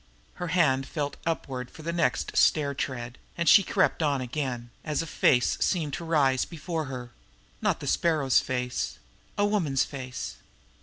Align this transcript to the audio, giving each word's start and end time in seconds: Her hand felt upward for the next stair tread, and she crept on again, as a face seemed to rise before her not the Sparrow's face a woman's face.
Her 0.41 0.47
hand 0.47 0.87
felt 0.87 1.15
upward 1.27 1.69
for 1.69 1.83
the 1.83 1.93
next 1.93 2.35
stair 2.35 2.73
tread, 2.73 3.19
and 3.37 3.47
she 3.47 3.61
crept 3.61 4.01
on 4.01 4.19
again, 4.19 4.71
as 4.83 5.03
a 5.03 5.05
face 5.05 5.59
seemed 5.61 5.93
to 5.93 6.03
rise 6.03 6.43
before 6.43 6.85
her 6.85 7.11
not 7.61 7.81
the 7.81 7.85
Sparrow's 7.85 8.39
face 8.39 8.97
a 9.37 9.45
woman's 9.45 9.83
face. 9.85 10.37